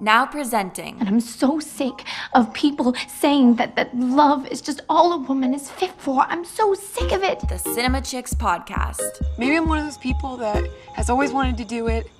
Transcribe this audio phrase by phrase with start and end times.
[0.00, 5.12] Now presenting And I'm so sick of people saying that, that love is just all
[5.12, 6.22] a woman is fit for.
[6.22, 7.40] I'm so sick of it.
[7.48, 11.64] the Cinema Chicks podcast, Maybe I'm one of those people that has always wanted to
[11.64, 12.10] do it,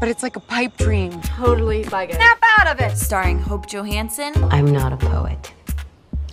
[0.00, 1.20] but it's like a pipe dream.
[1.22, 2.16] Totally like it.
[2.16, 2.96] Snap out of it!
[2.96, 5.52] Starring Hope Johansson I'm not a poet.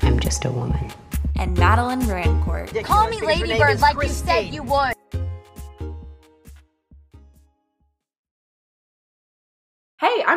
[0.01, 0.91] I'm just a woman.
[1.35, 2.83] and Madeline Rancourt.
[2.83, 4.93] Call me Ladybird like you said you would.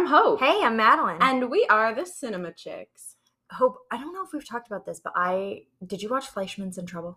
[0.04, 0.38] I'm Hope.
[0.38, 1.16] Hey, I'm Madeline.
[1.22, 3.16] And we are the Cinema Chicks.
[3.52, 6.76] Hope, I don't know if we've talked about this, but I did you watch Fleishman's
[6.76, 7.16] in Trouble?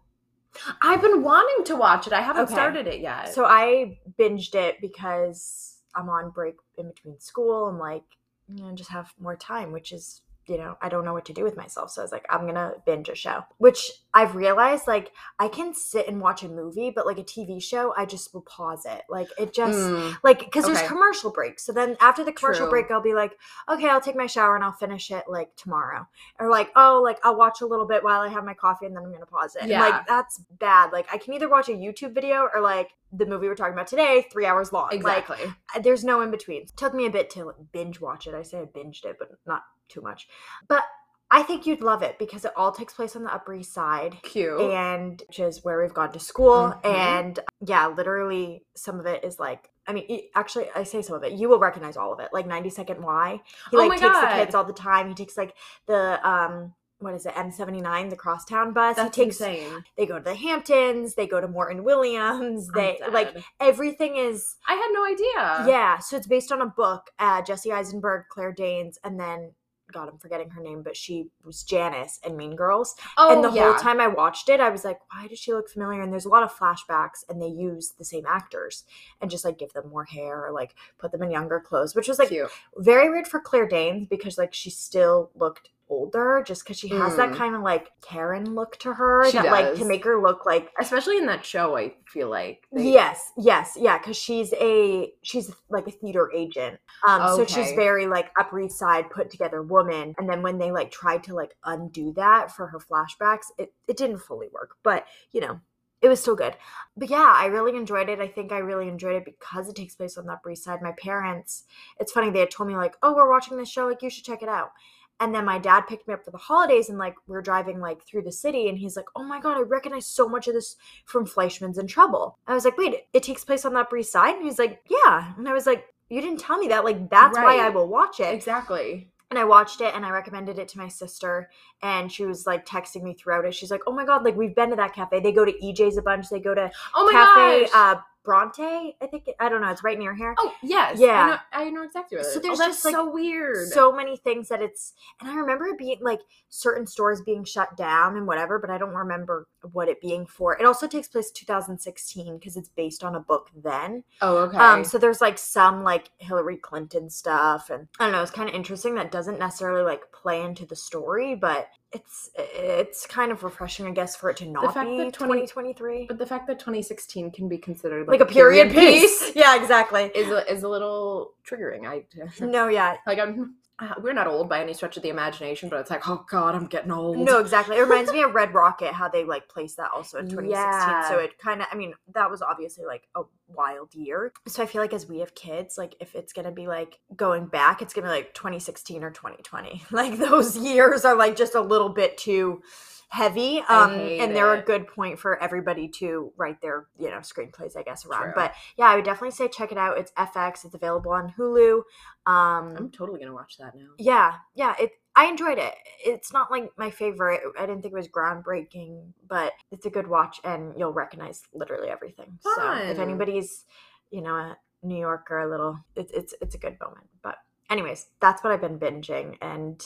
[0.81, 2.13] I've been wanting to watch it.
[2.13, 2.53] I haven't Okay.
[2.53, 3.33] started it yet.
[3.33, 8.05] So I binged it because I'm on break in between school and like,
[8.47, 11.33] you know, just have more time, which is, you know, I don't know what to
[11.33, 11.91] do with myself.
[11.91, 13.43] So I was like, I'm gonna binge a show.
[13.57, 17.61] Which I've realized like I can sit and watch a movie, but like a TV
[17.61, 19.03] show, I just will pause it.
[19.09, 21.63] Like it just Mm, like because there's commercial breaks.
[21.65, 22.71] So then after the commercial True.
[22.71, 23.37] break, I'll be like,
[23.69, 26.07] okay, I'll take my shower and I'll finish it like tomorrow.
[26.39, 28.95] Or like, oh, like I'll watch a little bit while I have my coffee and
[28.95, 29.63] then I'm gonna pause it.
[29.63, 29.81] And, Yeah.
[29.81, 30.91] like that's bad.
[30.91, 33.87] Like I can either watch a YouTube video or like the movie we're talking about
[33.87, 34.89] today, three hours long.
[34.91, 35.37] Exactly.
[35.75, 36.63] uh, there's no in between.
[36.63, 38.33] It took me a bit to like, binge watch it.
[38.33, 40.27] I say I binged it, but not too much.
[40.67, 40.83] But
[41.29, 44.15] I think you'd love it because it all takes place on the Upper East Side
[44.23, 44.61] Cute.
[44.61, 46.85] and which is where we've gone to school Mhm.
[46.85, 51.23] and yeah literally some of it is like i mean actually i say some of
[51.23, 53.97] it you will recognize all of it like 90 second y he Oh like my
[53.97, 54.21] takes God.
[54.31, 55.53] the kids all the time he takes like
[55.85, 59.83] the um what is it m79 the crosstown bus That's he takes insane.
[59.97, 64.75] they go to the hamptons they go to morton williams they like everything is I
[64.75, 65.69] had no idea.
[65.69, 69.51] yeah so it's based on a book uh jesse eisenberg claire danes and then
[69.91, 73.51] god i'm forgetting her name but she was janice in mean girls Oh, and the
[73.51, 73.71] yeah.
[73.71, 76.01] whole time I watched it, I was like, why does she look familiar?
[76.01, 78.83] And there's a lot of flashbacks, and they use the same actors
[79.21, 82.07] and just like give them more hair or like put them in younger clothes, which
[82.07, 82.49] was like Cute.
[82.77, 87.15] very weird for Claire Danes because like she still looked older just because she has
[87.15, 87.35] that Mm.
[87.35, 90.71] kind of like Karen look to her She that like to make her look like
[90.79, 92.67] Especially in that show, I feel like.
[92.71, 96.79] they- yes yes yeah because she's a she's like a theater agent.
[97.07, 100.71] Um so she's very like upper east side put together woman and then when they
[100.71, 105.05] like tried to like undo that for her flashbacks it, it didn't fully work but
[105.31, 105.59] you know
[105.99, 106.55] it was still good.
[106.95, 108.19] But yeah i really enjoyed it.
[108.19, 110.81] I think i really enjoyed it because it takes place on the upper east side.
[110.81, 111.63] My parents
[111.99, 114.23] it's funny they had told me like oh we're watching this show like you should
[114.25, 114.71] check it out
[115.19, 117.79] and then my dad picked me up for the holidays and like we are driving
[117.79, 120.53] like through the city and he's like oh my god i recognize so much of
[120.53, 122.37] this from Fleishman's in Trouble.
[122.47, 124.35] I was like, wait, it takes place on the Upper East Side?
[124.35, 125.33] And he's like, yeah.
[125.37, 126.83] And I was like, you didn't tell me that.
[126.85, 128.33] Like, that's why I will watch it.
[128.33, 129.09] Exactly.
[129.29, 131.49] And I watched it and I recommended it to my sister.
[131.81, 133.53] And she was like texting me throughout it.
[133.53, 135.19] She's like, oh my God, like we've been to that cafe.
[135.19, 136.29] They go to EJ's a bunch.
[136.29, 137.97] They go to Oh my Cafe gosh.
[137.97, 138.97] uh, Bronte.
[139.01, 139.71] I think, I don't know.
[139.71, 140.35] It's right near here.
[140.37, 140.99] oh, yes.
[140.99, 141.39] Yeah.
[141.53, 143.69] I know, I know exactly it So there's oh, just, like, so weird.
[143.69, 147.75] so many things that it's and i remember it being like certain stores being shut
[147.77, 151.31] down and whatever but i don't remember what it being for it also takes place
[151.31, 154.57] 2016 because it's based on a book then oh, okay.
[154.57, 158.49] um so there's like some like hillary clinton stuff and i don't know it's kind
[158.49, 163.43] of interesting that doesn't necessarily like play into the story but it's it's kind of
[163.43, 166.47] refreshing i guess for it to not fact be that 20 2023 but the fact
[166.47, 169.31] that 2016 can be considered like, a period, piece.
[169.35, 171.87] yeah exactly is a, is a little triggering.
[171.87, 172.03] I
[172.45, 175.79] no yeah like I'm uh, we're not old by any stretch of the imagination, but
[175.79, 177.19] it's like oh god, I'm getting old.
[177.19, 177.77] No, exactly.
[177.77, 180.49] It reminds me of Red Rocket, how they like placed that also in 2016.
[180.49, 181.07] Yeah.
[181.07, 184.31] So it kind of, I mean, that was obviously like a wild year.
[184.47, 187.47] So I feel like as we have kids, like if it's gonna be like going
[187.47, 189.83] back, it's gonna be like 2016 or 2020.
[189.91, 192.61] Like those years are like just a little bit too
[193.09, 193.61] heavy.
[193.69, 197.83] Um, and they're a good point for everybody to write their, you know, screenplays, I
[197.83, 198.23] guess, around.
[198.23, 198.33] True.
[198.35, 199.97] But yeah, I would definitely say check it out.
[199.97, 200.65] It's FX.
[200.65, 201.83] It's available on Hulu.
[202.25, 203.87] Um, I'm totally gonna watch that now.
[203.97, 205.73] yeah yeah it i enjoyed it.
[206.05, 207.41] It's not like my favorite.
[207.59, 211.89] I didn't think it was groundbreaking but it's a good watch and you'll recognize literally
[211.89, 212.37] everything.
[212.41, 213.65] So if anybody's
[214.11, 217.07] you know a new yorker a little it's it's it's a good moment.
[217.23, 217.35] But
[217.69, 219.37] anyways that's what i've been binging.
[219.41, 219.81] And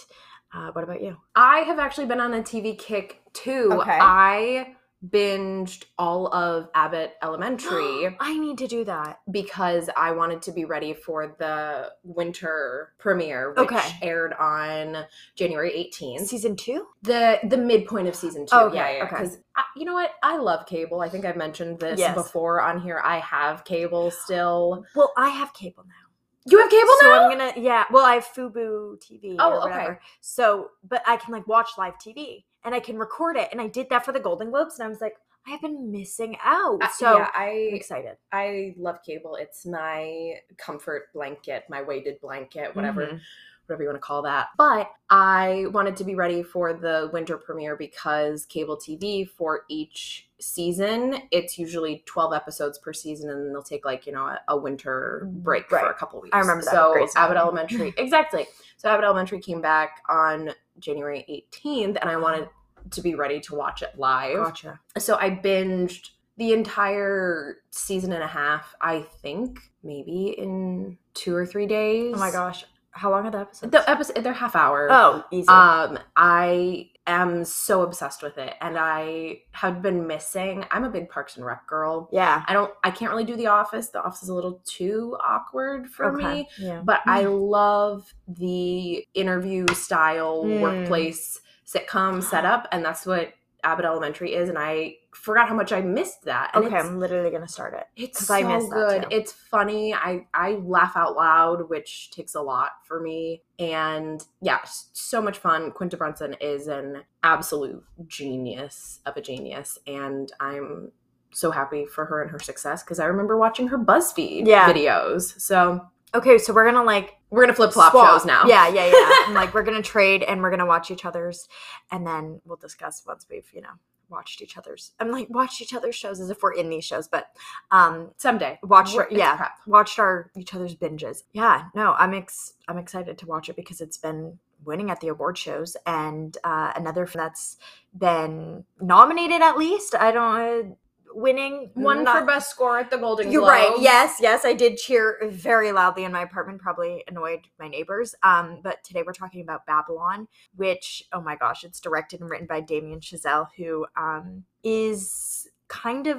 [0.54, 1.18] uh, what about you?
[1.36, 3.70] I have actually been on a TV kick too.
[3.72, 3.98] Okay.
[4.02, 4.76] I
[5.10, 10.66] binged all of Abbott Elementary i need to do that because I wanted to be
[10.66, 13.90] ready for the winter premiere, which Okay.
[14.02, 15.06] aired on
[15.36, 16.28] January 18th.
[16.28, 18.56] season two the the midpoint of season two.
[18.56, 19.04] Okay, yeah, yeah.
[19.06, 19.16] okay.
[19.18, 19.38] Because
[19.76, 21.02] you know what, I love cable.
[21.02, 22.14] I think I've mentioned this Yes.
[22.16, 23.02] before on here.
[23.04, 24.84] I have cable still.
[24.96, 26.08] well i have cable now
[26.46, 27.30] You have cable so now?
[27.30, 27.86] I'm gonna yeah.
[27.92, 29.72] Well, I have Fubo TV Oh, or okay.
[29.72, 30.02] whatever.
[30.22, 33.50] So, but I can like watch live TV and I can record it.
[33.52, 35.18] And I did that for the Golden Globes, and I was like,
[35.48, 36.82] I have been missing out.
[36.84, 38.18] Uh, So yeah, I'm excited.
[38.32, 39.36] I love cable.
[39.38, 43.20] It's my comfort blanket, my weighted blanket, whatever Mhm.
[43.66, 44.48] Whatever you want to call that.
[44.58, 50.30] But I wanted to be ready for the winter premiere because cable TV for each
[50.40, 54.40] season, it's usually 12 episodes per season and then they'll take like, you know, a,
[54.50, 56.36] a winter mm, break for a couple weeks.
[56.36, 58.46] I remember that So Abbott Elementary, exactly.
[58.78, 62.50] So Abbott Elementary came back on January 18th and I wanted
[62.90, 64.80] to be ready to watch it live Gotcha.
[64.98, 71.46] so I binged the entire season and a half, I think, maybe in two or
[71.46, 72.14] three days.
[72.16, 72.66] Oh my gosh.
[72.92, 73.72] How long are the episodes?
[73.72, 74.88] The episode they're half hour.
[74.92, 75.48] oh, easy.
[75.48, 81.10] Um, I am so obsessed with it and I have been missing I'm a big
[81.10, 82.08] Parks and Rec girl.
[82.12, 82.44] yeah.
[82.48, 83.88] I don't I can't really do the office.
[83.90, 86.48] The office is a little too awkward for me.
[86.60, 86.82] Yeah.
[86.84, 90.62] But I love the interview style Mm.
[90.62, 94.50] workplace sitcom setup, and that's what Abbott Elementary is.
[94.50, 96.52] And I forgot how much I missed that.
[96.54, 97.86] And Okay, I'm literally gonna start it.
[97.96, 99.08] It's so I good.
[99.12, 99.94] It's funny.
[99.94, 103.44] I I laugh out loud, which takes a lot for me.
[103.60, 105.72] And yeah, so much fun.
[105.72, 110.92] Quinta Brunson is an absolute genius of a genius, and I'm
[111.34, 114.72] so happy for her and her success because I remember watching her BuzzFeed Yeah.
[114.72, 115.40] videos.
[115.40, 115.82] So
[116.14, 118.44] Okay, so we're gonna like we're gonna flip flop shows now.
[118.46, 119.10] Yeah, yeah, yeah.
[119.26, 121.48] and like we're gonna trade and we're gonna watch each other's
[121.90, 123.70] and then we'll discuss once we've, you know,
[124.10, 127.08] watched each other's I'm like watched each other's shows as if we're in these shows,
[127.08, 127.28] but
[127.72, 128.60] um someday.
[128.62, 129.52] watched our, yeah, prep.
[129.66, 131.24] watched our each other's binges.
[131.32, 135.08] Yeah, no, I'm ex I'm excited to watch it because it's been winning at the
[135.08, 137.58] award shows and uh another that's
[137.98, 139.96] been nominated at least.
[139.96, 140.76] I don't uh,
[141.14, 143.74] winning One not- for best score at the Golden You're right.
[143.80, 148.16] Yes, yes, I did cheer very loudly in my apartment, probably annoyed my neighbors.
[148.24, 152.48] Um, but today we're talking about Babylon, which oh my gosh, it's directed and written
[152.48, 156.18] by Damien Chazelle, who um is kind of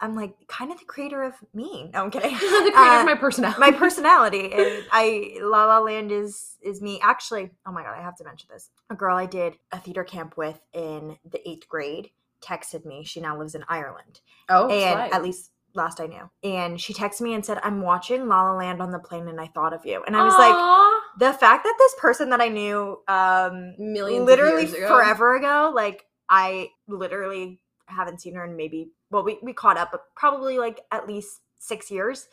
[0.00, 1.90] I'm like kind of the creator of me.
[1.94, 2.32] No, I'm kidding.
[2.34, 3.60] the creator Uh, of my personality.
[3.60, 7.00] my personality is I La La Land is is me.
[7.02, 8.70] Actually, oh my god, I have to mention this.
[8.90, 12.10] A girl I did a theater camp with in the eighth grade
[12.44, 13.04] texted me.
[13.04, 15.10] She now lives in Ireland oh, and slay.
[15.10, 16.30] at least last I knew.
[16.42, 19.40] And she texted me and said, "I'm watching La La Land on the plane, and
[19.40, 22.48] I thought of you." And I was like, the fact that this person that I
[22.48, 24.88] knew, um, millions, of literally ago.
[24.88, 29.90] forever ago, like I literally haven't seen her in maybe well, we we caught up,
[29.92, 32.28] but probably like at least six years.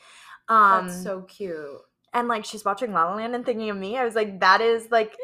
[0.47, 1.81] Um, That's so cute.
[2.13, 3.97] and like she's watching La La Land and thinking of me.
[3.97, 5.15] I was like, that is like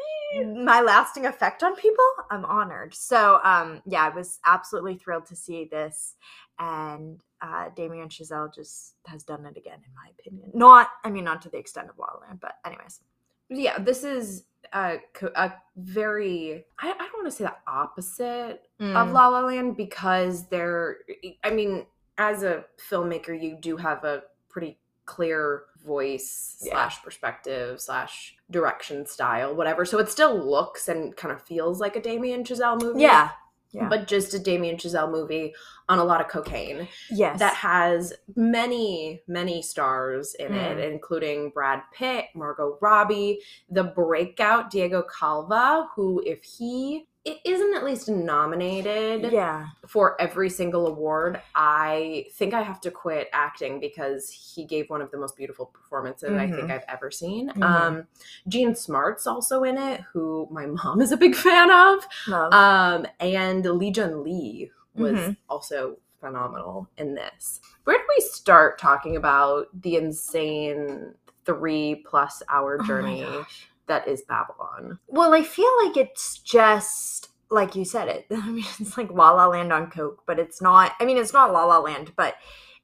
[0.64, 2.04] my lasting effect on people.
[2.30, 2.94] I'm honored.
[2.94, 6.14] So um yeah, I was absolutely thrilled to see this.
[6.58, 10.50] And uh Damien Chazelle just has done it again, in my opinion.
[10.54, 13.00] Not I mean not to the extent of La La Land, but anyways.
[13.48, 14.44] Yeah, this is
[14.74, 14.98] a,
[15.36, 18.94] a very I, I don't want to say the opposite Mm.
[18.94, 20.98] of La La Land because they're
[21.42, 21.86] I mean,
[22.18, 24.78] as a filmmaker, you do have a pretty
[25.08, 26.72] clear voice Yeah.
[26.72, 29.84] slash perspective slash direction style, whatever.
[29.84, 33.00] So it still looks and kind of feels like a Damien Chazelle movie.
[33.02, 33.30] Yeah.
[33.72, 33.88] Yeah.
[33.88, 35.54] But just a Damien Chazelle movie
[35.90, 36.88] on a lot of cocaine.
[37.10, 37.38] Yes.
[37.38, 40.70] that has many, many stars in Mm.
[40.78, 43.40] it, including Brad Pitt, Margot Robbie,
[43.70, 49.66] the breakout Diego Calva, who, if he it isn't at least nominated yeah.
[49.86, 55.02] for every single award, I think I have to quit acting because he gave one
[55.02, 56.70] of the most beautiful performances I think Mhm.
[56.70, 57.50] I've ever seen.
[57.50, 57.62] Mhm.
[57.62, 58.06] Um,
[58.48, 62.06] Jean Smart's also in it, who my mom is a big fan of.
[62.26, 62.52] Love.
[62.52, 65.36] Um, and Li Jun Li was Mhm.
[65.48, 67.60] also phenomenal in this.
[67.84, 71.14] Where do we start talking about the insane
[71.44, 73.68] three plus hour Oh journey gosh.
[73.88, 74.98] That is Babylon?
[75.08, 78.26] Well, I feel like it's just like you said it.
[78.30, 80.92] I mean, it's like La La Land on coke, but it's not.
[81.00, 82.34] I mean, it's not La La Land, but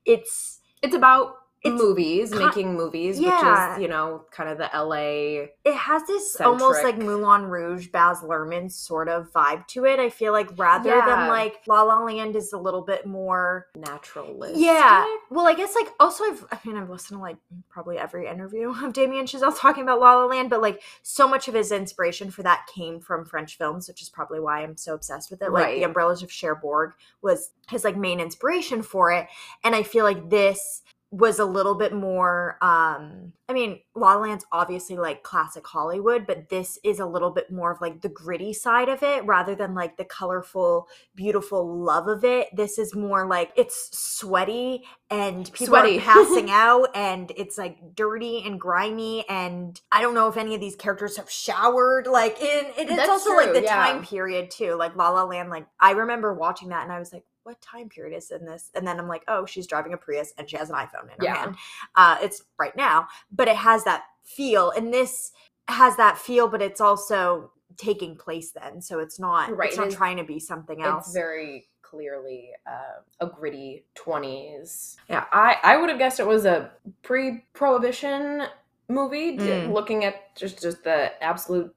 [0.04, 3.68] it's It's about It's movies, ki- making movies, Yeah.
[3.70, 5.48] which is, you know, kind of the LA.
[5.64, 9.98] it has this almost like Moulin Rouge, Baz Luhrmann sort of vibe to it.
[9.98, 11.06] I feel like rather Yeah.
[11.06, 13.68] than like La La Land is a little bit more.
[13.74, 14.60] naturalistic.
[14.60, 15.06] Yeah.
[15.30, 17.38] Well, I guess like also I've I mean I've listened to like
[17.70, 21.48] probably every interview of Damien Chazelle talking about La La Land, but like so much
[21.48, 24.92] of his inspiration for that came from French films, which is probably why I'm so
[24.94, 25.50] obsessed with it.
[25.50, 25.74] Like Right.
[25.78, 26.92] The Umbrellas of Cherbourg
[27.22, 29.28] was his like main inspiration for it,
[29.62, 30.82] and I feel like this
[31.14, 36.26] was a little bit more um I mean La La Land's obviously like classic Hollywood
[36.26, 39.54] but this is a little bit more of like the gritty side of it rather
[39.54, 45.52] than like the colorful beautiful love of it this is more like it's sweaty and
[45.52, 45.98] people Sweaty.
[45.98, 50.56] are passing out and it's like dirty and grimy and I don't know if any
[50.56, 53.72] of these characters have showered like in it is That's also like the yeah.
[53.72, 57.12] time period too like La La Land like I remember watching that and I was
[57.12, 58.70] like what time period is in this?
[58.74, 61.08] And then I'm like, oh, she's driving a Prius and she has an iPhone in
[61.18, 61.36] her Yeah.
[61.36, 61.56] hand.
[61.94, 65.32] Uh, it's right now, but it has that feel, and this
[65.68, 69.88] has that feel, but it's also taking place then, so it's not Right, it's not
[69.88, 71.06] is- trying to be something else.
[71.08, 74.96] It's very clearly uh, a gritty 20s.
[75.08, 76.70] Yeah, I, I would have guessed it was a
[77.02, 78.44] pre prohibition
[78.88, 79.72] movie, d- Mm.
[79.72, 81.74] looking at just, just the absolute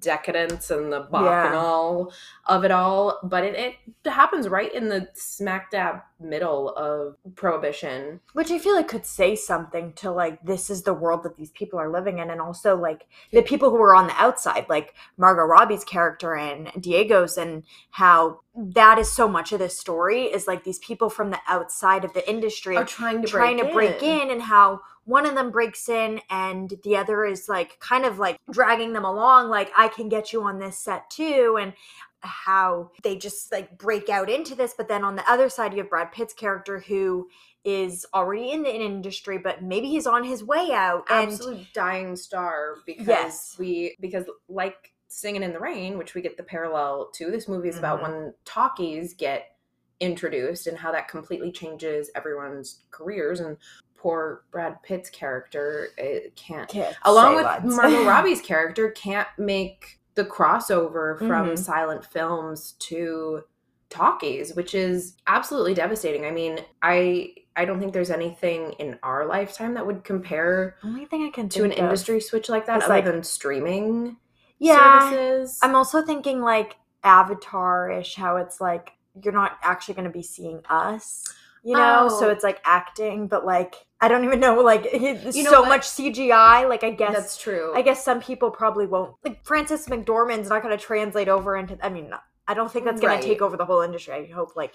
[0.00, 1.08] decadence and the Yeah.
[1.10, 2.12] bacchanal
[2.46, 3.18] of it all.
[3.22, 8.20] But it, it happens right in the smack dab middle of prohibition.
[8.32, 11.50] Which I feel like could say something to like this is the world that these
[11.52, 14.94] people are living in, and also like the people who are on the outside, like
[15.16, 20.46] Margot Robbie's character and Diego's, and how that is so much of this story is
[20.48, 23.74] like these people from the outside of the industry Are trying to trying break to
[23.74, 28.04] break in and how one of them breaks in and the other is like kind
[28.04, 31.72] of like dragging them along like i can get you on this set too and
[32.20, 35.78] how they just like break out into this but then on the other side you
[35.78, 37.26] have brad pitt's character who
[37.64, 42.14] is already in the industry but maybe he's on his way out and absolute dying
[42.14, 43.56] star because Yes.
[43.58, 47.68] we because like singing in the rain which we get the parallel to this movie
[47.70, 48.02] is about Mhm.
[48.02, 49.56] when talkies get
[50.00, 53.56] introduced and how that completely changes everyone's careers and
[53.98, 57.64] poor brad pitt's character it can't Can't along with lots.
[57.64, 61.58] margot robbie's character can't make the crossover from Mhm.
[61.58, 63.42] silent films to
[63.90, 69.26] talkies which is absolutely devastating i mean i i don't think there's anything in our
[69.26, 72.94] lifetime that would compare only thing i can to an industry switch like that other
[72.94, 74.16] like- than streaming
[74.60, 80.10] yeah services i'm also thinking like avatar-ish how it's like you're not actually going to
[80.10, 81.24] be seeing us
[81.64, 82.30] you know so Oh.
[82.30, 85.68] it's like acting but like i don't even know like it's You know so what?
[85.68, 87.72] much cgi like i guess that's true.
[87.74, 91.78] I guess some people probably won't like Francis mcdormand's not going to translate over into
[91.84, 92.12] i mean
[92.46, 93.22] i don't think that's going Right.
[93.22, 94.14] to take over the whole industry.
[94.14, 94.74] I hope like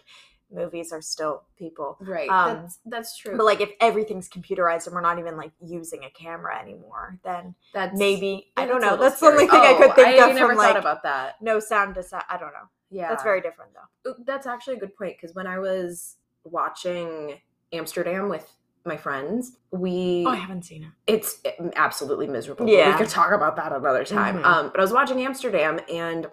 [0.52, 1.98] movies are still people.
[2.00, 2.30] Right.
[2.30, 3.36] Um, that's that's true.
[3.36, 7.56] but like if everything's computerized and we're not even like using a camera anymore then
[7.74, 8.96] that's maybe i don't know.
[8.98, 9.66] that's the only scary.
[9.68, 11.36] thing i could Oh, think I of never from thought like about that.
[11.42, 12.68] no sound to sound i don't know.
[12.92, 13.10] Yeah.
[13.10, 14.14] that's very different though.
[14.28, 17.40] That's actually a good point because when i was watching
[17.72, 18.48] amsterdam with
[18.86, 21.40] my friends we oh i haven't seen it it's
[21.76, 22.68] absolutely miserable.
[22.68, 22.92] Yeah.
[22.92, 24.38] we could talk about that another time.
[24.38, 24.46] Mhm.
[24.46, 26.28] Um, but I was watching Amsterdam, and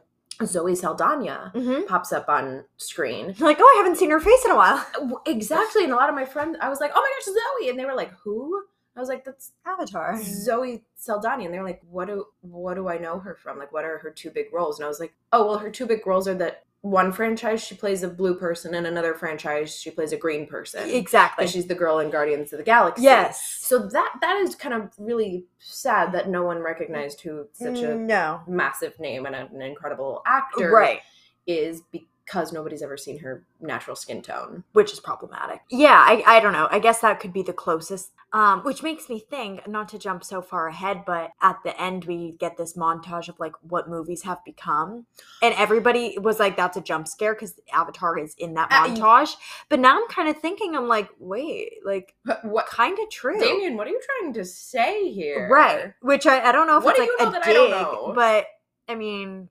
[0.44, 1.86] Zoe Saldana mm-hmm.
[1.86, 3.34] pops up on screen.
[3.38, 4.84] like oh i haven't seen her face in a while
[5.26, 7.78] Exactly, and a lot of my friends, I was like, "Oh my gosh, Zoe!" and
[7.78, 8.62] they were like, "Who?"
[8.96, 12.98] I was like, "That's avatar Zoe Saldana," and they're like, "What do what do I
[12.98, 13.58] know her from?
[13.58, 15.86] Like, what are her two big roles?" And I was like, "Oh, well, her two
[15.86, 19.90] big roles are that one franchise she plays a blue person, and another franchise she
[19.90, 20.88] plays a green person.
[20.88, 23.02] exactly she's the girl in Guardians of the Galaxy.
[23.02, 27.80] yes So that that is kind of really sad that no one recognized who such
[27.82, 31.00] a no massive name and an incredible actor right
[31.46, 34.64] is because nobody's ever seen her natural skin tone.
[34.72, 38.12] which is problematic yeah I, I don't know i guess that could be the closest
[38.32, 42.04] um which makes me think not to jump so far ahead but at the end
[42.04, 45.04] we get this montage of like what movies have become
[45.42, 49.34] and everybody was like that's a jump scare because avatar is in that Uh, montage
[49.68, 53.76] but now i'm kind of thinking i'm like wait like What, kind of true Damien?
[53.76, 55.48] What are you trying to say here?
[55.50, 55.92] Right.
[56.00, 57.52] Which I, I don't know if What it's do like you know a that I
[57.52, 58.12] don't know?
[58.14, 58.46] but
[58.88, 59.48] I mean,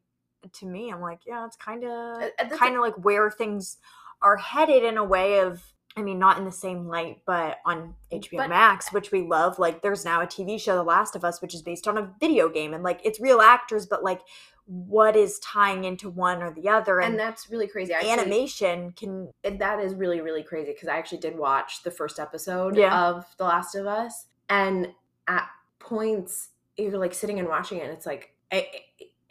[0.54, 1.90] to me, I'm like, yeah, it's kind of
[2.22, 3.78] Uh, uh, kind of like where things
[4.22, 5.62] are headed in a way of.
[6.00, 9.60] I mean, not in the same light, but on HBO But- Max, which we love.
[9.60, 12.10] Like, there's now a TV show, The Last of Us, which is based on a
[12.20, 14.22] video game, and like it's real actors, but like,
[14.66, 17.00] what is tying into one or the other?
[17.00, 17.92] and And, that's really crazy.
[17.94, 22.20] Actually- animation can, that is really really crazy because I actually did watch the first
[22.20, 23.08] episode Yeah.
[23.10, 24.94] of The Last of Us, and
[25.28, 25.48] at
[25.80, 28.68] points you're like sitting and watching it, and it's like, I,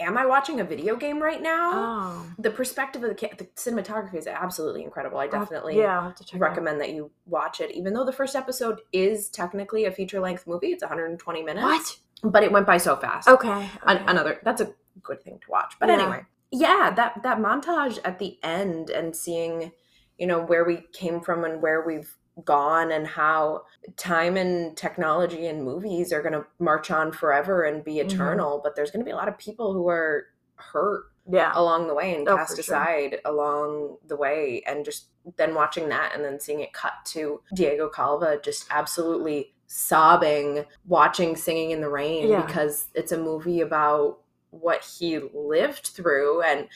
[0.01, 1.71] am I watching a video game right now?
[1.75, 5.19] oh, the perspective of the, ca- the cinematography is absolutely incredible.
[5.19, 6.41] I definitely yeah, I'll have to check out.
[6.49, 7.71] recommend that you watch it.
[7.73, 11.65] Even though the first episode is technically a feature length movie, it's 120 minutes.
[11.65, 12.33] What?
[12.33, 13.29] But it went by so fast.
[13.29, 13.69] Okay.
[13.87, 15.75] An- another that's a good thing to watch.
[15.81, 15.95] But Yeah.
[16.01, 19.71] anyway, yeah, that that montage at the end and seeing,
[20.19, 23.63] you know, where we came from and where we've gone and how
[23.97, 28.09] time and technology and movies are going to march on forever and be Mm-hmm.
[28.11, 30.27] eternal, but there's going to be a lot of people who are
[30.57, 31.53] hurt Yeah.
[31.55, 32.75] along the way and Oh, cast for sure.
[32.77, 37.41] aside along the way and just then watching that and then seeing it cut to
[37.55, 42.45] Diego Calva just absolutely sobbing watching singing in the rain Yeah.
[42.47, 44.19] because it's a movie about
[44.51, 46.69] what he lived through and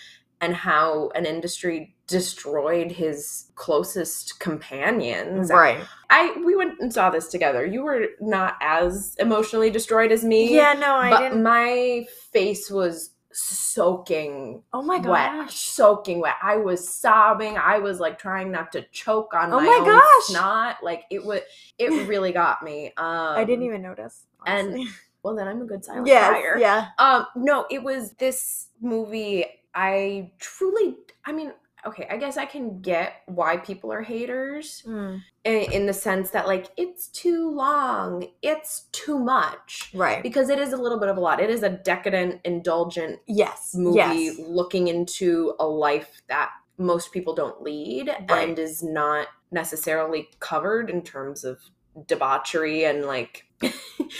[0.42, 5.48] and how an industry destroyed his closest companions.
[5.50, 5.82] Right.
[6.10, 7.64] I we went and saw this together.
[7.64, 10.54] You were not as emotionally destroyed as me.
[10.54, 11.42] Yeah, no, I but didn't.
[11.42, 15.04] my face was soaking Oh my wet,
[15.46, 15.54] gosh.
[15.54, 16.34] soaking wet.
[16.42, 17.56] I was sobbing.
[17.56, 20.24] I was like trying not to choke on Oh my, my own gosh.
[20.24, 20.76] snot.
[20.82, 21.40] Like it was,
[21.78, 22.86] it really got me.
[22.98, 24.26] Um, I didn't even notice.
[24.46, 24.78] and
[25.22, 26.58] well, then I'm a good silent yes, crier.
[26.58, 26.88] yeah.
[26.98, 29.46] Um, no, it was this movie.
[29.74, 31.52] I truly, I mean,
[31.86, 36.30] okay, I guess I can get why people are haters Mm, in, in the sense
[36.30, 39.90] that like it's too long, it's too much.
[39.94, 40.22] right.
[40.22, 41.40] Because it is a little bit of a lot.
[41.40, 43.74] It is a decadent, indulgent Yes.
[43.74, 44.38] movie Yes.
[44.38, 48.48] looking into a life that most people don't lead Right.
[48.48, 51.58] and is not necessarily covered in terms of
[52.06, 53.44] debauchery and like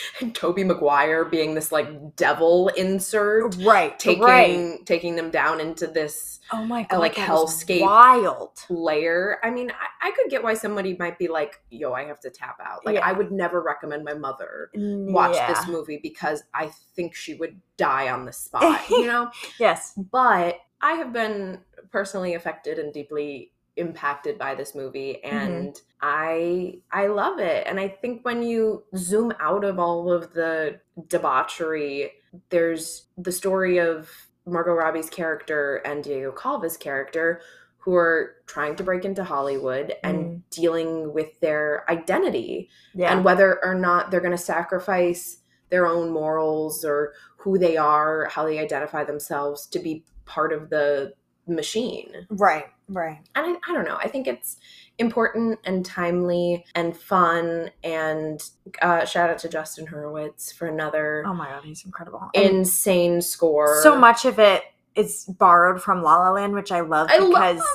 [0.34, 3.98] Tobey Maguire being this like devil insert Right.
[3.98, 4.84] taking right.
[4.86, 6.98] taking them down into this Oh my uh, god.
[6.98, 7.80] like hellscape.
[7.82, 8.50] Wild.
[8.68, 9.38] layer.
[9.42, 12.30] I mean, I, I could get why somebody might be like, yo, I have to
[12.30, 12.84] tap out.
[12.84, 13.06] Like Yeah.
[13.06, 15.52] I would never recommend my mother watch yeah.
[15.52, 19.30] this movie because I think she would die on the spot, you know?
[19.58, 19.92] Yes.
[20.10, 25.36] but I have been personally affected and deeply impacted by this movie Mm-hmm.
[25.36, 30.32] and I I love it and I think when you zoom out of all of
[30.34, 32.12] the debauchery
[32.50, 34.10] there's the story of
[34.46, 37.40] Margot Robbie's character and Diego Calva's character
[37.78, 42.68] who are trying to break into Hollywood and dealing with their identity.
[42.94, 43.12] Yeah.
[43.12, 45.38] and whether or not they're going to sacrifice
[45.68, 50.70] their own morals or who they are, how they identify themselves to be part of
[50.70, 51.12] the
[51.46, 52.26] machine.
[52.30, 52.66] right.
[52.88, 53.20] Right.
[53.34, 53.96] And I, I don't know.
[53.96, 54.58] I think it's
[54.98, 57.70] important and timely and fun.
[57.82, 58.42] And
[58.82, 62.28] uh, shout out to Justin Hurwitz for another Oh my god, he's incredible.
[62.34, 63.80] And insane score.
[63.82, 67.58] so much of it is borrowed from La La Land, which I love I because
[67.58, 67.66] love.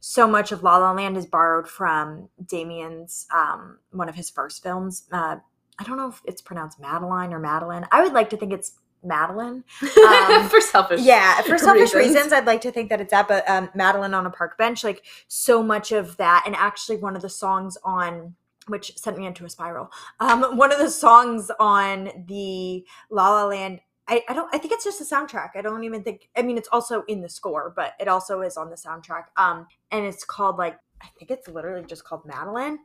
[0.00, 4.62] so much of La La Land is borrowed from Damien's um one of his first
[4.62, 5.04] films.
[5.12, 5.36] Uh
[5.78, 7.86] I don't know if it's pronounced Madeline or Madeline.
[7.92, 8.72] I would like to think it's
[9.04, 9.64] Madeline.
[10.04, 11.00] Um, for selfish.
[11.00, 12.14] yeah, for selfish reasons.
[12.14, 12.32] reasons.
[12.32, 15.02] I'd like to think that it's that, but um, Madeline on a park bench, like
[15.28, 18.34] so much of that, and actually one of the songs on
[18.66, 19.90] which sent me into a spiral.
[20.20, 23.80] Um, one of the songs on the La La Land.
[24.06, 25.50] I, I don't I think it's just the soundtrack.
[25.54, 28.56] I don't even think I mean it's also in the score, but it also is
[28.56, 29.24] on the soundtrack.
[29.36, 32.78] Um and it's called like I think it's literally just called Madeline.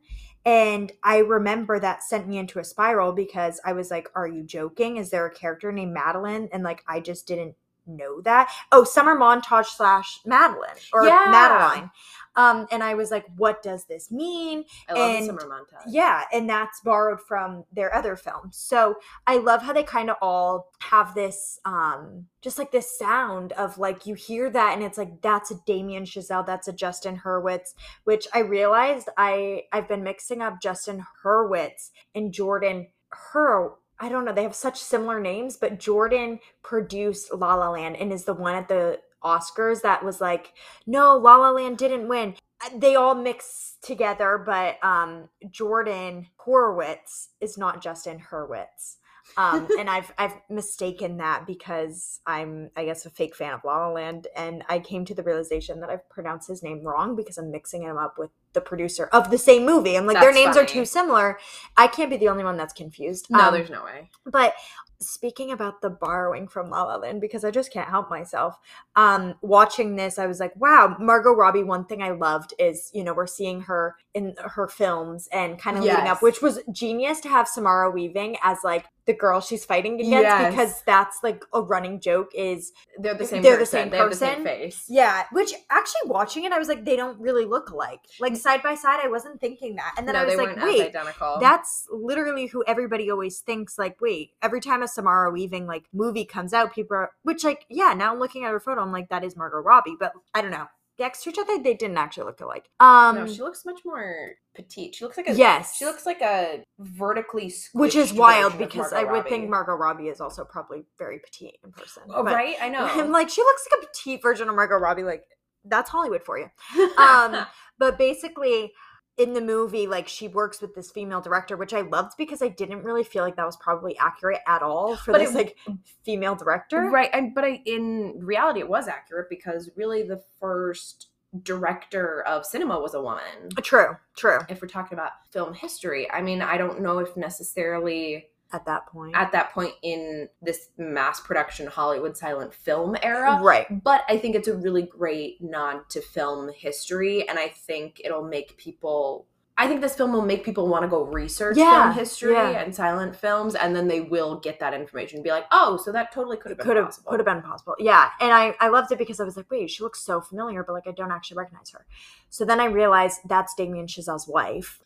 [0.45, 4.43] And I remember that sent me into a spiral because I was like, Are you
[4.43, 4.97] joking?
[4.97, 6.49] Is there a character named Madeline?
[6.51, 7.55] And like I just didn't
[7.89, 8.49] know that.
[8.71, 11.25] Oh, summer montage slash Madeline or Yeah.
[11.29, 11.91] Madeline.
[12.35, 14.63] Um, and I was like, what does this mean?
[14.87, 15.83] I love and- summer montage.
[15.87, 18.55] Yeah, and that's borrowed from their other films.
[18.55, 18.95] So
[19.27, 23.77] I love how they kind of all have this um just like this sound of
[23.77, 27.73] like you hear that and it's like that's a Damien Chazelle, that's a Justin Hurwitz,
[28.05, 34.25] which I realized I I've been mixing up Justin Hurwitz and Jordan Hur I don't
[34.25, 38.33] know, they have such similar names, but Jordan produced La La Land and is the
[38.33, 40.53] one at the Oscars that was like,
[40.87, 42.35] no, La La Land didn't win.
[42.63, 48.95] Uh, They all mix together, but um, Jordan Horowitz is not Justin Hurwitz.
[49.37, 53.87] Um, and I've I've mistaken that because I'm I guess a fake fan of La
[53.87, 57.37] La Land, and I came to the realization that I've pronounced his name wrong because
[57.37, 59.95] I'm mixing him up with the producer of the same movie.
[59.95, 61.37] I'm like their That's names are too similar.
[61.77, 63.27] I can't be the only one that's confused.
[63.29, 64.09] No, Um, there's no way.
[64.25, 64.53] but
[65.01, 68.57] speaking about the borrowing from La La Land, because I just can't help myself.
[68.97, 71.63] Um, watching this, I was like, wow, Margot Robbie.
[71.63, 75.77] One thing I loved is, you know, we're seeing her in her films and kind
[75.77, 79.63] of leading up, which was genius to have Samara Weaving as like the girl she's
[79.63, 80.51] fighting against Yes.
[80.51, 83.79] because that's like a running joke is They're the same They're the person.
[83.79, 84.45] same they have the same person?
[84.45, 84.85] face.
[84.89, 88.01] yeah, which actually watching it, I was like, they don't really look alike.
[88.19, 89.93] Like side by side, I wasn't thinking that.
[89.97, 91.37] And then no, I was they like, wait, identical.
[91.39, 96.25] that's literally who everybody always thinks like wait every time a samara weaving like movie
[96.25, 99.23] comes out people are which like yeah now looking at her photo i'm like that
[99.23, 100.65] is margot robbie but i don't know
[100.99, 104.31] next to each other they didn't actually look alike um no, she looks much more
[104.55, 104.95] petite.
[104.95, 109.03] She looks like a yes She looks like a vertically which is wild because i
[109.03, 109.29] would Robbie.
[109.29, 112.55] think margot robbie is also probably very petite in person Oh, but right?
[112.61, 112.85] I know.
[112.85, 115.23] i'm like she looks like a petite version of margot robbie like
[115.65, 116.47] that's hollywood for you
[116.97, 117.45] um
[117.77, 118.71] but basically
[119.17, 122.47] in the movie like she works with this female director which i loved because i
[122.47, 125.57] didn't really feel like that was probably accurate at all for But this it- like
[126.05, 127.09] female director right.
[127.13, 131.07] And, but I, in reality, it was accurate because really the first
[131.43, 133.49] director of cinema was a woman.
[133.61, 138.27] true true If we're talking about film history, I mean, I don't know if necessarily
[138.51, 143.39] at that point at that point in this mass production Hollywood silent film era.
[143.41, 148.01] right But I think it's a really great nod to film history, and I think
[148.03, 149.27] it'll make people.
[149.61, 152.61] I think this film will make people want to go research Yeah, film history yeah.
[152.61, 155.91] and silent films, and then they will get that information and be like, "Oh, so
[155.91, 157.75] that totally could have been could have possible." could have been possible.
[157.77, 160.63] Yeah, and I I loved it because I was like, wait, she looks so familiar,
[160.63, 161.85] but like I don't actually recognize her.
[162.29, 164.79] So then I realized that's Damien Chazelle's wife,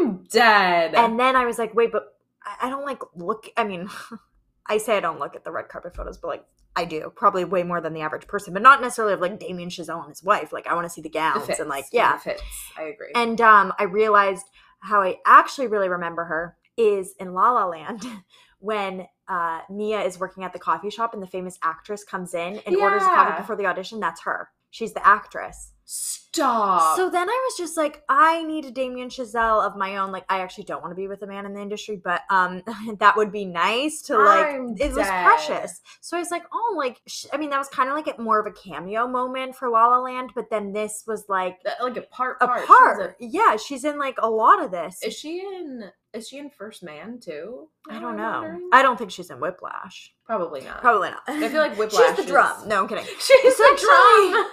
[0.00, 0.94] I'm dead.
[0.96, 2.15] and then I was like, wait, but
[2.46, 3.48] I, I don't like look.
[3.56, 3.88] I mean,
[4.66, 7.44] I say I don't look at the red carpet photos, but like I do probably
[7.44, 10.22] way more than the average person, but not necessarily of like Damien Chazelle and his
[10.22, 10.52] wife.
[10.52, 12.42] Like I want to see the gowns fits, and like yeah, yeah, fits.
[12.78, 13.12] I agree.
[13.14, 14.46] and um, I realized
[14.80, 18.04] how I actually really remember her is in La La Land
[18.60, 22.60] when uh, Mia is working at the coffee shop and the famous actress comes in
[22.66, 23.40] and orders a coffee Yeah.
[23.40, 23.98] before the audition.
[24.00, 24.50] That's her.
[24.70, 25.72] She's the actress.
[25.88, 26.96] Stop.
[26.96, 30.10] So then I was just like, I need a Damien Chazelle of my own.
[30.12, 32.62] Like, I actually don't want to be with a man in the industry, but um,
[32.98, 34.46] that would be nice to like.
[34.46, 35.80] I'm it was precious.
[36.00, 38.20] So I was like, oh, like, sh- I mean, that was kind of like a,
[38.20, 41.82] more of a cameo moment for La La Land, but then this was like That-
[41.82, 42.36] like a part.
[42.40, 42.58] a part.
[42.66, 43.16] She was part.
[43.20, 45.02] Yeah, she's in like a lot of this.
[45.02, 45.84] Is she in?
[46.12, 47.68] Is she in First Man too?
[47.88, 48.40] I don't know.
[48.42, 48.70] wondering?
[48.72, 50.12] I don't think she's in Whiplash.
[50.24, 50.80] Probably not.
[50.80, 51.20] Probably not.
[51.28, 52.06] I feel like Whiplash.
[52.08, 52.68] she's the is- drum.
[52.68, 53.04] No, I'm kidding.
[53.18, 54.46] She's the drum.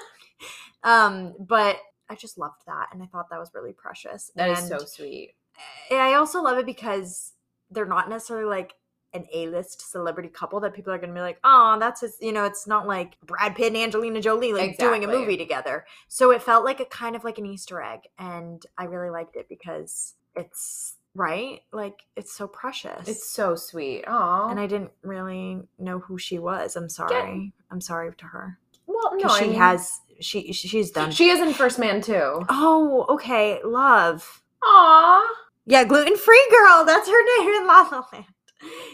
[0.83, 1.77] Um, but
[2.09, 4.31] I just loved that, and I thought that was really precious.
[4.35, 5.35] That is and so sweet.
[5.91, 7.33] I also love it because
[7.71, 8.73] they're not necessarily like
[9.13, 12.31] an A-list celebrity couple that people are going to be like, oh, that's his, you
[12.31, 15.85] know, it's not like Brad Pitt and Angelina Jolie like doing a movie together.
[16.07, 19.35] So it felt like a kind of like an Easter egg, and I really liked
[19.35, 23.07] it because it's right, like it's so precious.
[23.07, 24.03] It's so sweet.
[24.07, 26.75] Oh, and I didn't really know who she was.
[26.75, 27.53] I'm sorry.
[27.71, 31.11] I'm sorry to her well, no, because I she mean, has she she's done.
[31.11, 32.43] She is in First Man too.
[32.49, 34.43] oh, okay, love.
[34.63, 35.27] Aw.
[35.65, 36.85] Yeah, gluten free girl.
[36.85, 38.25] That's her name in La La Land.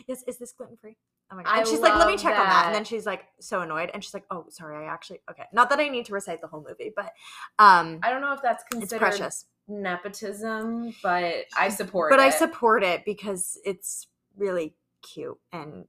[0.07, 0.97] Yes, is this gluten free?
[1.31, 1.51] Oh my god.
[1.53, 2.63] I And she's like, let me check on that.
[2.67, 3.91] And then she's like so annoyed.
[3.93, 5.43] And she's like, oh, sorry, I actually okay.
[5.53, 7.11] Not that I need to recite the whole movie, but
[7.59, 9.45] um I don't know if that's considered precious.
[9.67, 12.23] nepotism, but I support But it.
[12.23, 15.85] I support it because it's really cute and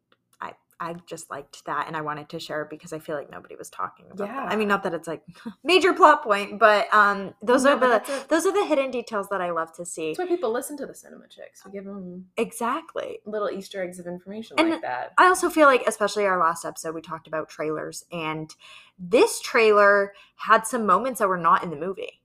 [0.82, 3.54] I just liked that and I wanted to share it because I feel like nobody
[3.54, 4.50] was talking about that.
[4.50, 5.22] I mean, not that it's like
[5.62, 9.28] major plot point, but um those No, are but the those are the hidden details
[9.28, 10.08] that I love to see.
[10.14, 11.62] That's why people listen to the Cinema Chicks.
[11.66, 13.18] We give them Exactly.
[13.26, 15.12] little Easter eggs of information And like that.
[15.18, 18.54] I also feel like, especially our last episode, we talked about trailers, and
[18.98, 22.22] this trailer had some moments that were not in the movie,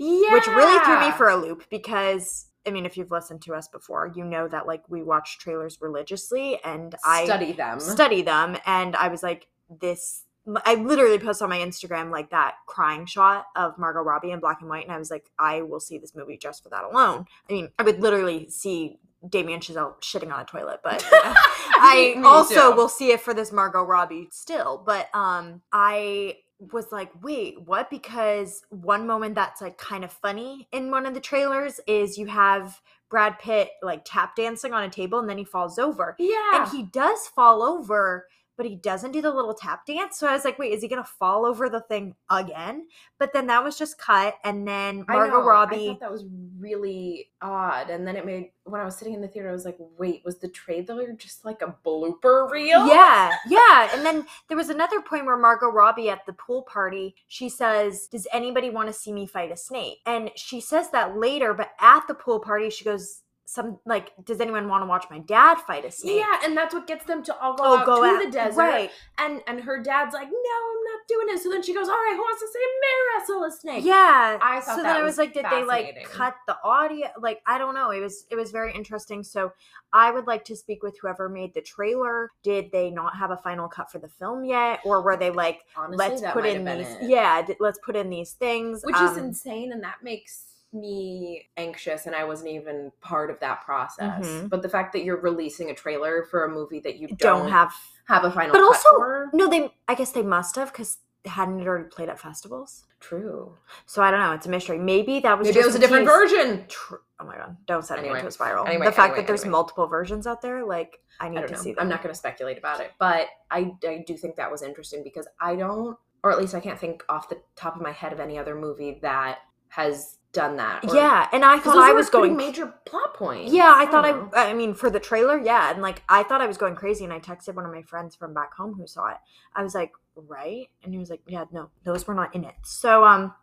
[0.00, 2.46] Yeah, which really threw me for a loop because.
[2.66, 5.78] I mean, if you've listened to us before, you know that like we watch trailers
[5.80, 7.80] religiously, and I study them.
[7.80, 9.48] study them, and I was like,
[9.80, 10.24] this.
[10.66, 14.60] I literally posted on my Instagram like that crying shot of Margot Robbie in black
[14.60, 17.26] and white, and I was like, I will see this movie just for that alone.
[17.48, 18.98] I mean, I would literally see
[19.28, 22.76] Damien Chazelle shitting on a toilet, but I also too.
[22.76, 24.82] will see it for this Margot Robbie still.
[24.84, 26.38] But um I
[26.70, 27.90] was like, wait, what?
[27.90, 32.26] Because one moment that's like kind of funny in one of the trailers is you
[32.26, 36.14] have Brad Pitt like tap dancing on a table and then he falls over.
[36.18, 40.18] Yeah, And he does fall over, but he doesn't do the little tap dance.
[40.18, 42.86] So I was like, wait, is he gonna fall over the thing again?
[43.18, 45.86] But then that was just cut, and then I Margot know, I Robbie.
[45.88, 46.24] thought that was
[46.58, 49.64] really odd, and then it made when I was sitting in the theater, I was
[49.64, 53.90] like, "Wait, was the trailer just like a blooper reel?" Yeah, yeah.
[53.94, 58.06] And then there was another point where Margot Robbie at the pool party, she says,
[58.06, 59.98] Does anybody want to see me fight a snake?
[60.06, 64.40] And she says that later, but at the pool party, she goes, some like, does
[64.40, 66.16] anyone want to watch my dad fight a snake?
[66.20, 68.24] Yeah, and that's what gets them to all go Oh, out go to out.
[68.24, 68.56] the desert.
[68.56, 68.90] Right.
[69.18, 71.94] And and her dad's like, "No, I'm not doing it." So then she goes, "All
[71.94, 72.88] right, who wants to see me
[73.18, 74.38] wrestle a snake?" Yeah.
[74.40, 77.08] I thought so that then I was like, did they like cut the audio?
[77.20, 77.90] Like, I don't know.
[77.90, 79.22] It was it was very interesting.
[79.22, 79.52] So
[79.92, 82.30] I would like to speak with whoever made the trailer.
[82.42, 85.60] Did they not have a final cut for the film yet, or were they like,
[85.76, 86.86] Honestly, let's put in these?
[86.88, 87.02] it.
[87.10, 91.48] Yeah, d- let's put in these things, which is Um, insane, and that makes me
[91.56, 92.06] anxious.
[92.06, 94.24] And I wasn't even part of that process.
[94.26, 94.48] Mhm.
[94.50, 97.50] But the fact that you're releasing a trailer for a movie that you don't, don't
[97.50, 97.72] have
[98.06, 99.72] have a final, But also, for, no, they.
[99.88, 102.84] I guess they must have because hadn't it already played at festivals?
[102.98, 103.56] true.
[103.84, 104.30] So I don't know.
[104.32, 104.78] It's a mystery.
[104.78, 106.14] Maybe that was Maybe it was a different tease.
[106.14, 106.64] version.
[106.68, 107.56] Tr- oh my god!
[107.66, 108.64] Don't send Anyway, me into a spiral.
[108.66, 111.52] anyway, the fact anyway, that there's multiple versions out there, like I need I to
[111.52, 111.58] know.
[111.58, 111.82] see them.
[111.82, 115.02] I'm not going to speculate about it, but I, I do think that was interesting
[115.02, 118.12] because I don't, or at least I can't think off the top of my head
[118.12, 120.84] of any other movie that has done that.
[120.88, 123.52] or- yeah, and I thought I was going major plot points.
[123.52, 124.30] Yeah, I thought know.
[124.34, 124.50] I.
[124.50, 127.12] I mean, for the trailer, yeah, and like I thought I was going crazy, and
[127.12, 129.18] I texted one of my friends from back home who saw it.
[129.54, 132.54] I was like, right, and he was like, yeah, no, those were not in it.
[132.64, 133.34] So um,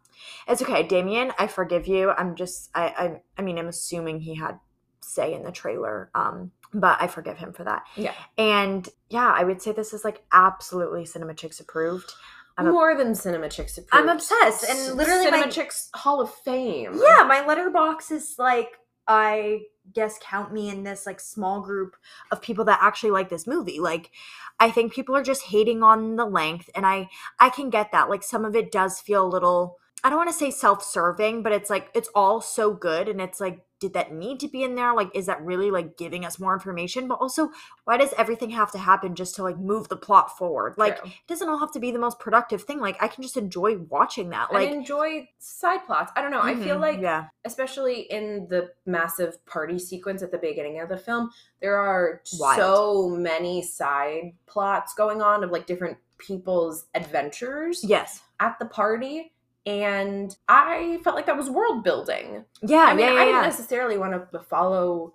[0.47, 2.11] it's okay, Damien, I forgive you.
[2.11, 4.59] I'm just, I, I, I mean, I'm assuming he had
[5.01, 7.83] say in the trailer, um, but I forgive him for that.
[7.95, 8.13] Yeah.
[8.37, 12.13] And yeah, I would say this is like absolutely Cinema Chicks approved.
[12.59, 13.93] I'm a- More than Cinema Chicks approved.
[13.93, 16.93] I'm obsessed, and literally Cinema my- Chicks Hall of Fame.
[17.01, 21.95] Yeah, my Letterboxd is like I guess count me in this like small group
[22.31, 23.79] of people that actually like this movie.
[23.79, 24.11] Like
[24.59, 28.07] I think people are just hating on the length and I I can get that.
[28.09, 31.51] Like some of it does feel a little I don't want to say self-serving, but
[31.51, 34.75] it's like it's all so good and it's like did that need to be in
[34.75, 34.93] there?
[34.93, 37.07] Like is that really like giving us more information?
[37.07, 37.51] But also
[37.85, 40.75] why does everything have to happen just to like move the plot forward?
[40.77, 41.09] Like True.
[41.09, 42.79] it doesn't all have to be the most productive thing.
[42.79, 44.51] Like I can just enjoy watching that.
[44.53, 46.11] Like, Like enjoy side plots.
[46.15, 46.41] I don't know.
[46.41, 47.27] I feel Mhm, like, yeah.
[47.45, 51.29] especially in the massive party sequence at the beginning of the film,
[51.61, 52.57] there are Wild.
[52.57, 58.21] so many side plots going on of like different people's adventures Yes.
[58.41, 59.33] at the party.
[59.69, 62.43] And I felt like that was world building.
[62.63, 63.47] Yeah, I mean, yeah, yeah, I didn't yeah.
[63.47, 65.13] necessarily want to follow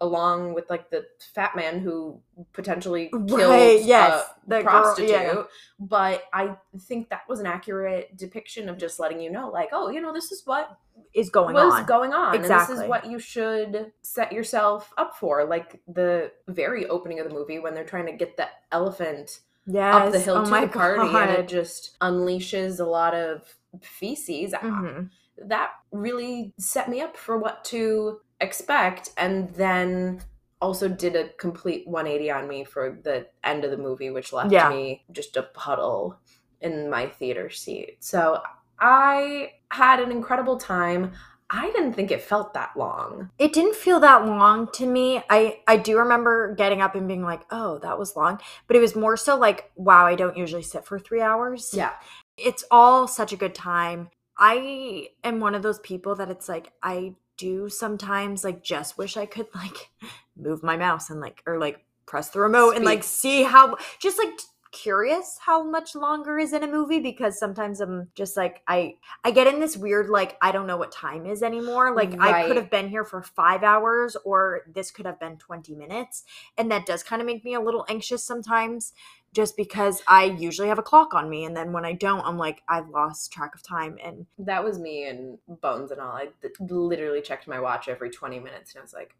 [0.00, 2.20] along with like the fat man who
[2.52, 5.42] potentially killed Right, yes, a the girl- prostitute, yeah.
[5.80, 9.88] but I think that was an accurate depiction of just letting you know, like, oh,
[9.88, 10.76] you know, this is what
[11.14, 11.86] is going was on.
[11.86, 15.46] going on, and this is what you should set yourself up for.
[15.46, 19.94] Like the very opening of the movie when they're trying to get the elephant yes.
[19.94, 24.52] up the hill oh to the party, and it just unleashes a lot of feces.
[24.54, 25.10] Mhm.
[25.48, 30.20] that really set me up for what to expect and then
[30.62, 34.52] also did a complete 180 on me for the end of the movie which left
[34.52, 34.68] Yeah.
[34.68, 36.16] me just a puddle
[36.60, 38.40] in my theater seat so
[38.78, 41.12] i had an incredible time
[41.50, 45.20] i didn't think it felt that long It didn't feel that long to me.
[45.28, 48.80] I I do remember getting up and being like, "Oh, that was long," but it
[48.80, 51.92] was more so like, "Wow, I don't usually sit for three hours." yeah
[52.36, 54.10] it's all such a good time.
[54.38, 59.16] I am one of those people that it's like I do sometimes like just wish
[59.16, 59.90] I could like
[60.36, 64.18] move my mouse and like or like press the remote and like see how just
[64.18, 64.30] like
[64.74, 69.30] curious how much longer is in a movie because sometimes I'm just like I I
[69.30, 71.94] get in this weird like I don't know what time is anymore.
[71.94, 75.74] Like I could have been here for 5 hours or this could have been 20
[75.76, 76.24] minutes
[76.58, 78.92] and that does kind of make me a little anxious sometimes
[79.32, 82.36] just because I usually have a clock on me and then when I don't I'm
[82.36, 86.28] like I've lost track of time and that was me and bones and all i
[86.42, 89.14] th- literally checked my watch every 20 minutes and i was like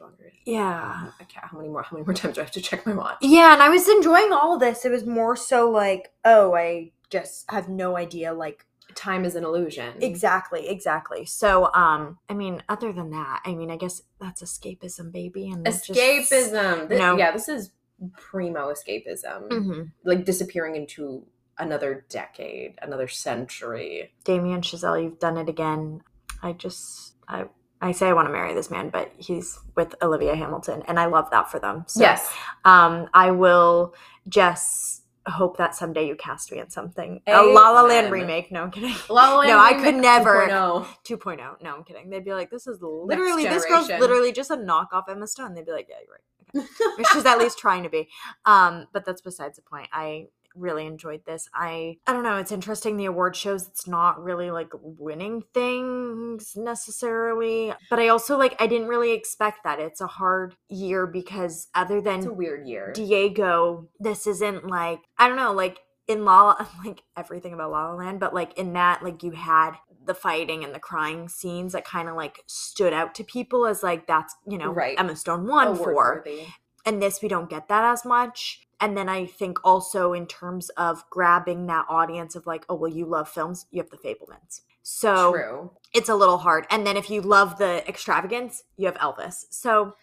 [0.00, 1.10] my god how much longer yeah.
[1.22, 3.18] okay how many more how many more times do i have to check my watch
[3.20, 4.84] Yeah, and I was enjoying all this.
[4.84, 9.44] It was more so like, oh, I just have no idea like time is an
[9.44, 11.24] illusion exactly, exactly.
[11.24, 15.66] So, um I mean, other than that, I mean, I guess that's escapism, baby, and
[15.66, 17.16] it just- escapism No.
[17.16, 17.70] yeah this is
[18.16, 19.90] primo escapism Mhm.
[20.04, 21.24] like disappearing into
[21.58, 26.02] another decade another century Damien Chazelle, you've done it again.
[26.42, 27.44] I just I
[27.82, 31.06] I say I want to marry this man, but he's with Olivia Hamilton, and I
[31.06, 31.84] love that for them.
[31.88, 32.32] So, yes
[32.64, 33.94] um, I will
[34.28, 37.20] just hope that someday you cast me in something.
[37.26, 38.50] A La La Land remake.
[38.50, 38.94] No, I'm kidding.
[39.08, 40.48] La La Land No, I could never.
[40.48, 40.86] 2.0.
[41.06, 41.62] 2.0.
[41.62, 42.10] No, I'm kidding.
[42.10, 45.54] They'd be like, this is literally, this girl's literally just a knockoff Emma Stone.
[45.54, 46.68] They'd be like, yeah, you're right.
[46.94, 47.04] Okay.
[47.12, 48.08] She's at least trying to be.
[48.44, 49.88] Um, but that's besides the point.
[49.92, 51.48] I really enjoyed this.
[51.54, 56.56] I I don't know, it's interesting the award shows it's not really like winning things
[56.56, 57.72] necessarily.
[57.90, 59.80] But I also like I didn't really expect that.
[59.80, 65.00] It's a hard year because other it's a than weird year Diego, this isn't like
[65.18, 68.56] I don't know, like in La La, like everything about La La Land, but like
[68.58, 69.72] in that, like you had
[70.04, 73.82] the fighting and the crying scenes that kind of like stood out to people as
[73.84, 74.98] like that's you know Right.
[74.98, 76.46] Emma Stone won for, Award-worthy.
[76.84, 78.66] and this we don't get that as much.
[78.82, 82.92] And then I think also in terms of grabbing that audience of like, oh well,
[82.92, 84.60] you love films, you have the Fabelmans.
[84.82, 86.66] So true it's a little hard.
[86.70, 89.44] And then if you love the extravagance, you have Elvis.
[89.50, 89.94] So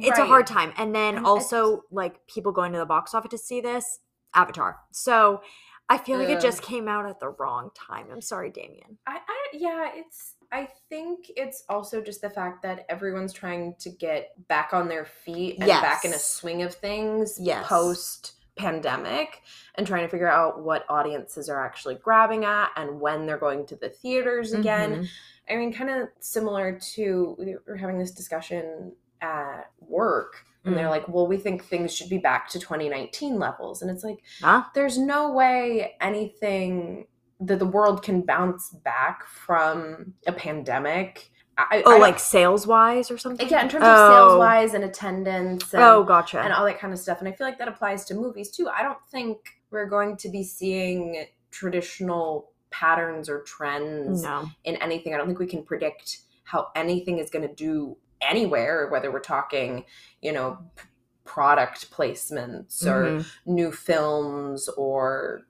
[0.00, 0.72] it's a hard time.
[0.76, 4.00] And then And also like people going to the box office to see this,
[4.34, 4.78] Avatar.
[4.90, 5.42] So
[5.88, 8.06] I feel like it just came out at the wrong time.
[8.10, 8.98] I'm sorry, Damien.
[9.06, 13.88] I, I yeah, it's I think it's also just the fact that everyone's trying to
[13.90, 17.66] get back on their feet and back in a swing of things Yes.
[17.66, 19.40] post pandemic
[19.76, 23.64] and trying to figure out what audiences are actually grabbing at and when they're going
[23.66, 25.04] to the theaters again.
[25.04, 25.08] Mhm.
[25.50, 30.76] I mean, kind of similar to we were having this discussion at work, and Mm.
[30.76, 34.18] they're like, "Well, we think things should be back to 2019 levels," and it's like,
[34.42, 34.64] Huh?
[34.74, 37.06] there's no way anything
[37.46, 41.30] that the world can bounce back from a pandemic.
[41.58, 43.46] I, Oh, I like sales wise or something?
[43.48, 44.10] yeah, in terms of Oh.
[44.10, 45.72] sales wise and attendance.
[45.74, 46.40] And, Oh, gotcha.
[46.40, 47.18] and all that kind of stuff.
[47.20, 48.68] And I feel like that applies to movies too.
[48.68, 49.38] I don't think
[49.70, 54.48] we're going to be seeing traditional patterns or trends no.
[54.64, 55.12] in anything.
[55.14, 59.20] I don't think we can predict how anything is going to do anywhere, whether we're
[59.20, 59.84] talking,
[60.22, 60.84] you know, p-
[61.24, 63.26] product placements or Mhm.
[63.46, 65.42] new films or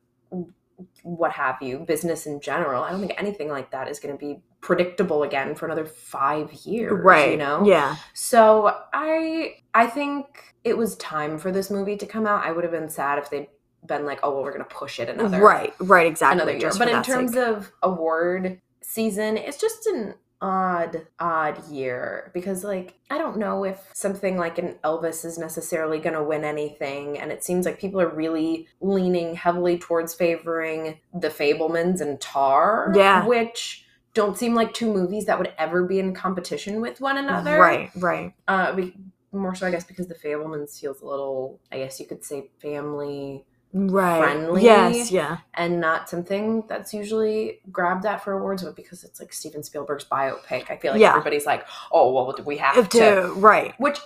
[1.03, 2.83] what have you, business in general.
[2.83, 6.53] I don't think anything like that is going to be predictable again for another five
[6.65, 6.93] years.
[7.05, 7.33] right.
[7.33, 7.65] You know.
[7.67, 7.97] Yeah.
[8.15, 12.45] So I I think it was time for this movie to come out.
[12.45, 13.49] I would have been sad if they'd
[13.87, 15.75] been like, oh well, we're gonna push it another Right.
[15.81, 16.07] Right.
[16.07, 16.41] Exactly.
[16.41, 16.73] another year.
[16.79, 17.43] But in terms sake.
[17.45, 23.79] of award season, it's just an odd, odd year because like I don't know if
[23.95, 28.09] something like an Elvis is necessarily gonna win anything, and it seems like people are
[28.15, 33.25] really leaning heavily towards favoring the Fabelmans and Tar, Yeah.
[33.25, 37.59] which don't seem like two movies that would ever be in competition with one another.
[37.59, 37.91] Right.
[37.97, 38.35] Right.
[38.47, 38.95] Uh, we,
[39.33, 42.51] more so, I guess, because the Fabelmans feels a little, I guess you could say,
[42.61, 44.19] family Right.
[44.19, 44.63] friendly.
[44.65, 45.11] Yes.
[45.11, 45.39] Yeah.
[45.55, 50.05] and not something that's usually grabbed at for awards, but because it's like Steven Spielberg's
[50.05, 51.11] biopic, I feel like Yeah.
[51.11, 52.99] everybody's like, oh, well, we have to.
[52.99, 53.75] to right.
[53.79, 53.99] Which,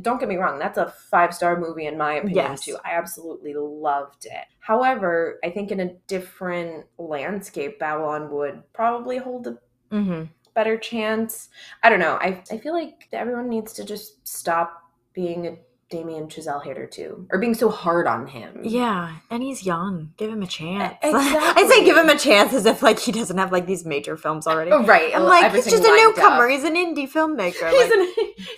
[0.00, 2.64] don't get me wrong, that's a five star movie in my opinion, Yes.
[2.64, 2.76] too.
[2.84, 4.46] I absolutely loved it.
[4.60, 9.58] However, I think in a different landscape, Babylon would probably hold a
[9.92, 10.24] Mm-hmm.
[10.54, 11.50] better chance.
[11.82, 12.14] I don't know.
[12.20, 15.56] I, I feel like everyone needs to just stop being a
[15.96, 18.60] Damien Chazelle hater too, or being so hard on him.
[18.64, 20.12] Yeah, and he's young.
[20.16, 20.96] Give him a chance.
[21.02, 21.62] Exactly.
[21.64, 24.16] I say give him a chance as if like he doesn't have like these major
[24.16, 24.72] films already.
[24.72, 25.14] Oh, right.
[25.14, 26.44] I'm like he's just a newcomer.
[26.46, 26.50] up.
[26.50, 27.70] He's an indie filmmaker.
[27.70, 27.90] He's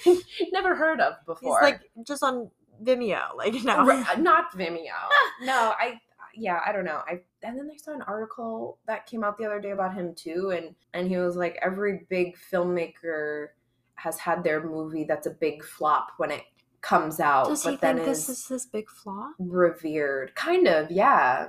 [0.07, 0.23] Like, an,
[0.53, 1.61] never heard of he's before.
[1.63, 2.51] like just on
[2.83, 3.37] Vimeo.
[3.37, 3.85] Like no.
[3.85, 4.95] Right, uh, not Vimeo.
[5.43, 6.01] no, I
[6.35, 7.03] yeah, I don't know.
[7.07, 10.15] I and then I saw an article that came out the other day about him
[10.15, 13.49] too, and and he was like, every big filmmaker
[13.97, 16.43] has had their movie that's a big flop when it
[16.87, 19.31] comes out, Does but he then think is this is his big flaw?
[19.39, 20.35] revered.
[20.37, 21.49] Kind of, yeah.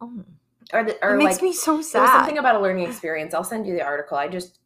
[0.00, 0.24] Oh,
[0.72, 2.08] Or the, or it makes like me so sad.
[2.08, 3.34] something about a learning experience.
[3.34, 4.16] I'll send you the article.
[4.16, 4.60] I just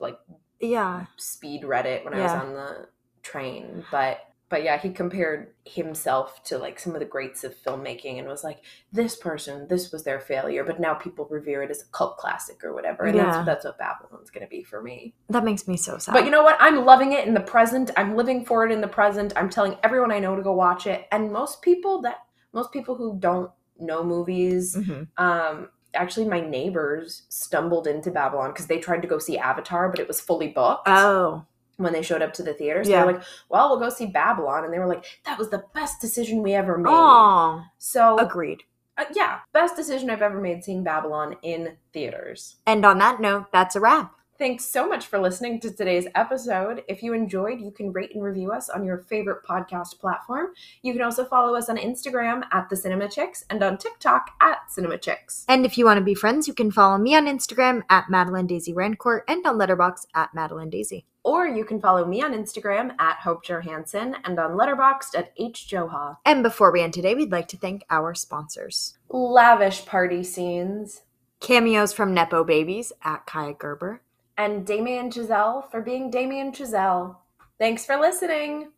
[0.00, 0.18] like
[0.60, 1.06] yeah.
[1.16, 2.88] speed read it when I was on the
[3.22, 8.18] train, but but yeah, he compared himself to like some of the greats of filmmaking
[8.18, 8.58] and was like,
[8.92, 12.62] this person, this was their failure, but now people revere it as a cult classic
[12.62, 13.04] or whatever.
[13.04, 13.30] And Yeah.
[13.30, 15.14] that's that's what Babylon's gonna be for me.
[15.30, 16.12] That makes me so sad.
[16.12, 16.58] But you know what?
[16.60, 17.90] I'm loving it in the present.
[17.96, 19.32] I'm living for it in the present.
[19.36, 21.06] I'm telling everyone I know to go watch it.
[21.10, 22.18] And most people that
[22.52, 25.08] most people who don't know movies, Mhm.
[25.16, 29.98] um, actually my neighbors stumbled into Babylon because they tried to go see Avatar, but
[29.98, 31.46] it was fully booked Oh.
[31.82, 32.84] When they showed up to the theater.
[32.84, 33.00] So Yeah.
[33.00, 34.64] they were like, well, we'll go see Babylon.
[34.64, 36.90] And they were like, that was the best decision we ever made.
[36.92, 37.62] Oh.
[37.78, 38.62] So, Agreed.
[38.98, 42.56] uh, yeah, best decision I've ever made seeing Babylon in theaters.
[42.66, 44.14] And on that note, that's a wrap.
[44.38, 46.82] Thanks so much for listening to today's episode.
[46.88, 50.48] If you enjoyed, you can rate and review us on your favorite podcast platform.
[50.82, 54.68] You can also follow us on Instagram at The Cinema Chicks and on TikTok at
[54.68, 55.44] Cinema Chicks.
[55.48, 58.48] And if you want to be friends, you can follow me on Instagram at Madeline
[58.48, 61.06] Daisy Rancourt and on Letterboxd at Madeline Daisy.
[61.24, 65.68] Or you can follow me on Instagram at Hope Johansson and on Letterboxd at H
[65.70, 66.16] Joha.
[66.24, 68.98] And before we end today, we'd like to thank our sponsors.
[69.08, 71.02] Lavish party scenes.
[71.40, 74.00] Cameos from Nepo Babies at Kaia Gerber.
[74.38, 77.16] and Damien Chazelle for being Damien Chazelle.
[77.58, 78.70] Thanks for listening.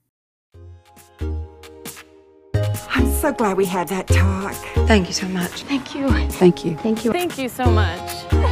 [2.90, 4.52] I'm so glad we had that talk.
[4.86, 5.62] Thank you so much.
[5.62, 6.08] Thank you.
[6.30, 6.76] Thank you.
[6.76, 7.12] Thank you.
[7.12, 8.43] Thank you so much.